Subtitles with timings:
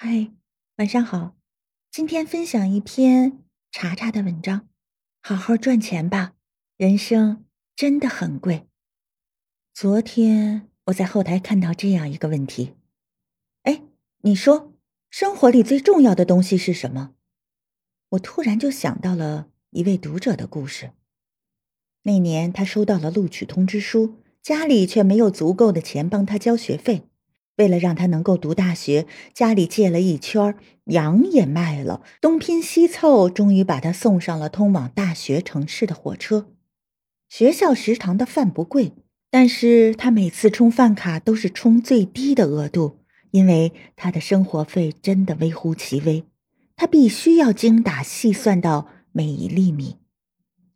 [0.00, 0.30] 嗨，
[0.76, 1.34] 晚上好。
[1.90, 4.68] 今天分享一篇查查的文章，
[5.20, 6.34] 好好赚钱吧，
[6.76, 8.68] 人生真的很贵。
[9.74, 12.76] 昨天我在后台看到这样一个问题，
[13.64, 13.82] 哎，
[14.18, 14.72] 你说
[15.10, 17.14] 生活里最重要的东西是什么？
[18.10, 20.92] 我突然就想到了一位读者的故事。
[22.02, 27.08] 那年他收到了录取通知书，家里却没有足够的钱帮他交学费。
[27.58, 30.54] 为了让他能够读大学，家里借了一圈，
[30.84, 36.46] 羊也卖了，东拼西凑，终于把他送上了通往大学城市的火车。
[37.28, 38.92] 学校食堂的饭不贵，
[39.28, 43.00] 但是他每次充饭卡都是充最低的额度，
[43.32, 46.24] 因为他的生活费真的微乎其微，
[46.76, 49.96] 他必须要精打细算到每一粒米。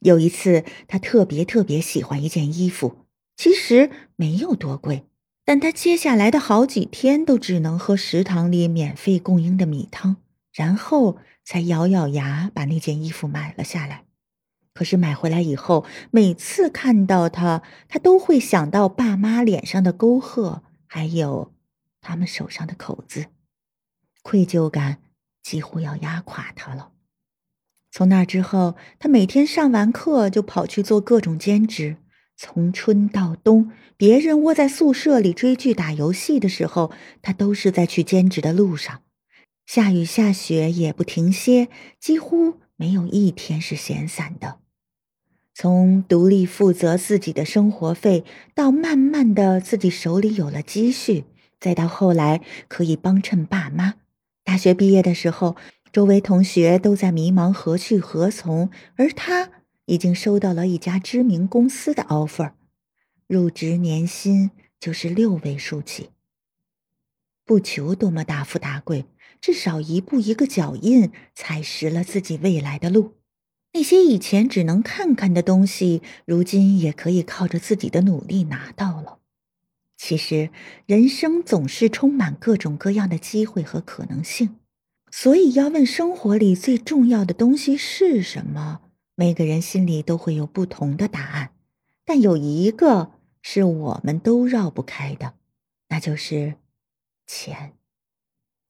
[0.00, 3.04] 有一次，他特别特别喜欢一件衣服，
[3.36, 5.04] 其实没有多贵。
[5.50, 10.14] 但他接下来的好几天都只能喝食堂里免费供应的米汤，
[10.52, 14.04] 然后才咬咬牙把那件衣服买了下来。
[14.72, 21.52] 可是买回来以后，每次看到它，他都会想到爸妈脸上的沟壑，还有
[22.00, 23.26] 他们手上的口子，
[24.22, 24.98] 愧疚感
[25.42, 26.92] 几乎要压垮他了。
[27.90, 31.96] 从那之后，他每天上完课就跑去做各种兼职。
[32.42, 39.02] 从春到冬，别人窝在宿舍里追剧、打游戏的时候，他都是在去兼职的路上。
[39.66, 41.68] 下雨下雪也不停歇，
[42.00, 44.60] 几乎没有一天是闲散的。
[45.52, 51.24] 从独立负责自己的生活费，到慢慢的自己手里有了积蓄，
[51.60, 53.96] 再到后来可以帮衬爸妈。
[54.42, 55.56] 大学毕业的时候，
[55.92, 59.50] 周围同学都在迷茫何去何从，而他。
[59.90, 62.52] 已经收到了一家知名公司的 offer，
[63.26, 66.10] 入职年薪就是六位数起。
[67.44, 69.06] 不求多么大富大贵，
[69.40, 73.16] 至少一步一个脚印踩实了自己未来的路。
[73.72, 79.18] 那些以前只能看看的东西，如今也可以靠着自己的努力拿到了。
[79.96, 80.50] 其实，
[80.86, 84.54] 人生总是充满各种各样的机会和可能性，
[85.10, 88.82] 所以要问生活里最重要的东西是什么？
[89.20, 91.50] 每个人心里都会有不同的答案，
[92.06, 95.34] 但有一个是我们都绕不开的，
[95.90, 96.54] 那就是
[97.26, 97.74] 钱。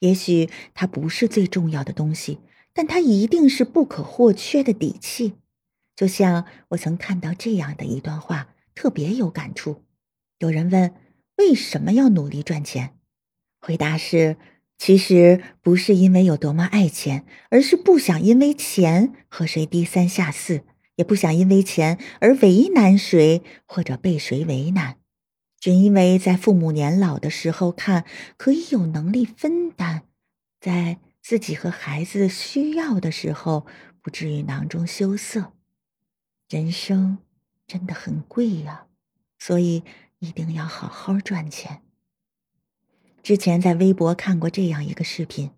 [0.00, 2.40] 也许它不是最重要的东西，
[2.72, 5.34] 但它一定是不可或缺的底气。
[5.94, 9.84] 就像我曾看到这样的一段话，特别有感触。
[10.38, 10.92] 有人问
[11.36, 12.98] 为什么要努力赚钱，
[13.60, 14.36] 回答是。
[14.78, 20.64] 其实不是因为有多么爱钱，而是不想因为钱和谁低三下四，
[20.96, 24.96] 也不想因为钱而为难谁或者被谁为难，
[25.60, 28.04] 只因为在父母年老的时候看，
[28.36, 30.02] 可以有能力分担，
[30.60, 33.64] 在自己和孩子需要的时候，
[34.02, 35.52] 不至于囊中羞涩。
[36.48, 37.18] 人生
[37.68, 38.86] 真的很贵呀，
[39.38, 39.84] 所以
[40.18, 41.82] 一定要好好赚钱。
[43.22, 45.52] 之前在微博看过这样一个视频，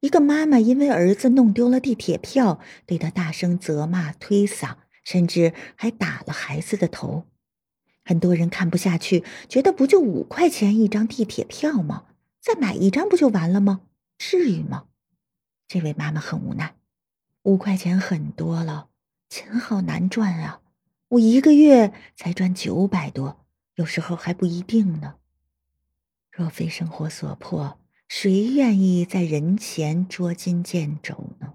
[0.00, 7.24] 一个妈妈因为儿子弄丢了地铁票，对他大声责骂、推搡，甚至还打了孩子的头。
[8.04, 12.04] 很多人看不下去，觉得不就五块钱一张地铁票吗？
[12.40, 13.80] 再买一张不就完了吗？
[14.18, 14.84] 至于吗？
[15.66, 16.76] 这位妈妈很无奈，
[17.42, 18.88] 五块钱很多了，
[19.30, 20.60] 钱好难赚啊！
[21.08, 25.14] 我一个月才赚九百多，有时候还不一定呢。
[26.36, 31.54] 若非生活所迫，谁愿意在人前捉襟见肘呢？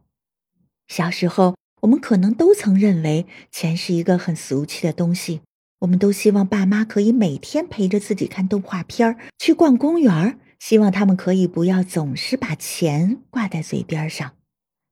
[0.87, 5.41] 小时候，我们可能都曾认为钱是一个很俗气的东西，
[5.81, 14.33] 我们都希望爸妈可以每天陪着自己看动画片去逛公园希望他们可以不要总是把钱挂在嘴边上。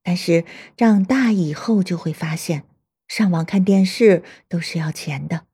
[0.04, 0.46] 但是
[0.78, 2.64] 长大以后就会发现，
[3.08, 5.46] 上网看电视都是要钱的，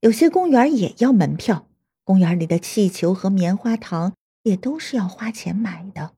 [0.00, 1.66] 有些公园也要门票。
[2.04, 6.12] 公园里的气球和棉花糖也都是要花钱买的。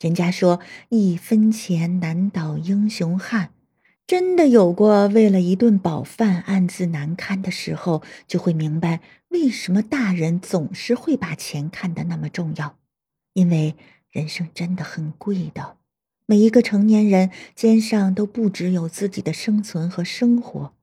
[0.00, 3.52] 人家说一分钱难倒英雄汉，
[4.06, 12.78] 真的有过为了一顿饱饭暗自难堪的时候，就会明白为什么大人总是会把钱看得那么重要。
[13.34, 13.76] 因为
[14.10, 15.76] 人生真的很贵的，
[16.26, 20.74] 每一个成年人肩上都不只有自己的生存和生活，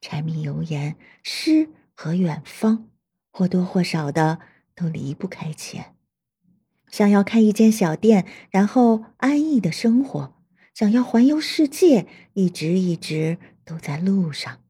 [0.00, 2.88] 柴米油盐、诗和远方。
[3.30, 4.38] 或多或少的
[4.74, 5.94] 都离不开钱。
[6.90, 10.32] 想要开一间小店，然后安逸的生活；
[10.74, 14.60] 想要环游世界，一直一直都在路上；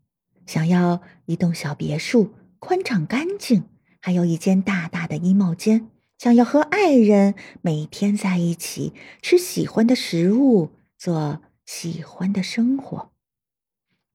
[0.45, 3.65] 想要一栋小别墅，宽敞干净，
[4.01, 5.89] 还有一间大大的衣帽间，
[6.19, 13.13] 想要和爱人每天在一起，吃喜欢的食物，做喜欢的生活。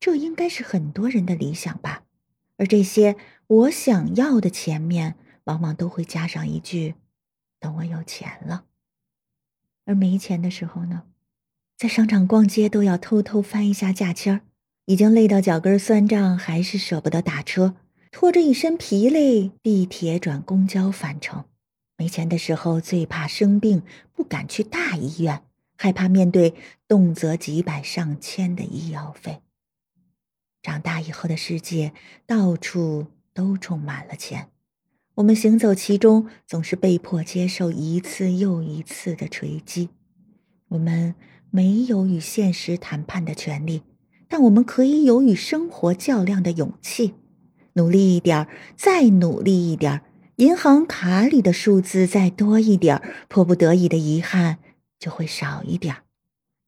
[0.02, 2.04] 这应该是很多人的理想吧。
[2.58, 3.16] 而这些
[3.48, 6.96] 我想要的前面，往往都会加上一句
[7.60, 8.66] ：“等我有钱了。”
[9.86, 11.04] 而没钱的时候呢，
[11.78, 14.42] 在商场逛街都要偷偷翻一下价签儿，
[14.86, 17.76] 已经累到脚跟酸胀，还是舍不得打车，
[18.12, 21.46] 拖着一身疲累，地铁转公交返程。
[21.98, 25.44] 没钱的时候最怕生病，不敢去大医院，
[25.78, 26.56] 害怕面对
[26.88, 29.42] 动辄几百上千的医药费。
[30.62, 31.94] 长大以后的世界，
[32.26, 34.50] 到处都充满了钱。
[35.16, 39.90] 我们行走其中，总是被迫接受一次又一次的锤击。
[40.70, 41.14] 我们
[41.52, 43.84] 没有与现实谈判的权利，
[44.28, 47.14] 但我们可以有与生活较量的勇气。
[47.74, 50.02] 努力一点儿再努力一点儿
[50.38, 54.60] 银行卡里的数字再多一点儿迫不得已的遗憾
[55.00, 56.04] 就会少一点儿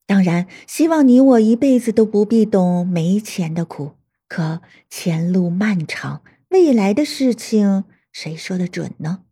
[0.07, 3.93] 当然，希望你我一辈子都不必懂没钱的苦。
[4.27, 7.85] 可前路漫长，未来的事情。
[8.11, 9.23] 谁说的准呢？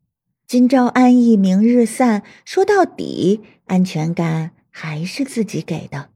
[0.45, 2.23] 今朝安逸，明日散。
[2.43, 6.09] 说到底，安全感还是自己给的。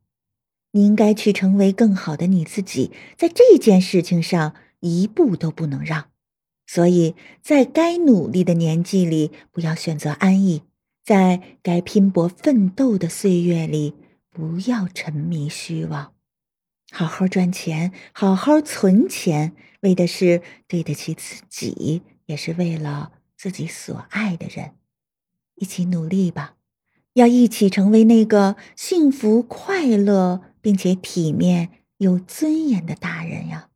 [0.71, 6.09] 你应该去成为更好的你自己，在这件事情上一步都不能让。
[6.65, 10.63] 所以在该努力的年纪里，不要选择安逸；
[11.03, 13.93] 在该拼搏奋斗的岁月里，
[14.29, 16.13] 不要沉迷虚妄。
[16.91, 22.03] 好好赚钱，好好存钱，为的是对得起自己。
[22.27, 24.73] 也是为了自己所爱的人，
[25.55, 26.55] 一起努力吧！
[27.13, 31.69] 要一起成为那个幸福、快乐并且体面、
[31.99, 33.69] 有尊严的大人呀！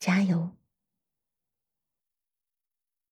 [0.00, 0.55] 加油！